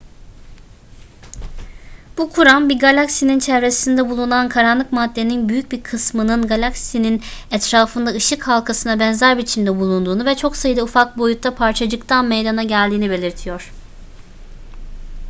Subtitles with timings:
[2.17, 8.99] bu kuram bir galaksinin çevresinde bulunan karanlık maddenin büyük bir kısmının galaksinin etrafında ışık halkasına
[8.99, 13.71] benzer biçimde bulunduğunu ve çok sayıda ufak boyutta parçacıktan meydana geldiğini belirtiyor